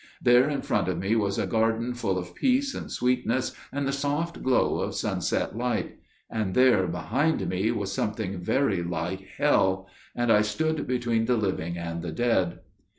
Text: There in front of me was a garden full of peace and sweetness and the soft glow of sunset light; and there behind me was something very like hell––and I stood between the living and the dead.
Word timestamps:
There 0.19 0.49
in 0.49 0.63
front 0.63 0.87
of 0.87 0.97
me 0.97 1.15
was 1.15 1.37
a 1.37 1.45
garden 1.45 1.93
full 1.93 2.17
of 2.17 2.33
peace 2.33 2.73
and 2.73 2.91
sweetness 2.91 3.51
and 3.71 3.87
the 3.87 3.91
soft 3.91 4.41
glow 4.41 4.79
of 4.79 4.95
sunset 4.95 5.55
light; 5.55 5.99
and 6.27 6.55
there 6.55 6.87
behind 6.87 7.47
me 7.47 7.69
was 7.69 7.91
something 7.91 8.39
very 8.39 8.81
like 8.81 9.21
hell––and 9.37 10.31
I 10.31 10.41
stood 10.41 10.87
between 10.87 11.25
the 11.25 11.37
living 11.37 11.77
and 11.77 12.01
the 12.01 12.11
dead. 12.11 12.61